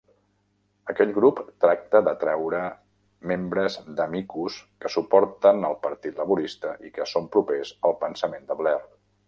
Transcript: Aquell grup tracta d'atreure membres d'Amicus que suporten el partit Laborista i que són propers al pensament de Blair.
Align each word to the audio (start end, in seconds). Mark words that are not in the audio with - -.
Aquell 0.93 1.09
grup 1.17 1.41
tracta 1.65 2.01
d'atreure 2.07 2.61
membres 3.33 3.77
d'Amicus 3.99 4.57
que 4.85 4.93
suporten 4.95 5.69
el 5.71 5.79
partit 5.87 6.19
Laborista 6.23 6.75
i 6.91 6.95
que 6.97 7.11
són 7.15 7.29
propers 7.37 7.77
al 7.91 7.97
pensament 8.05 8.49
de 8.51 8.63
Blair. 8.65 8.83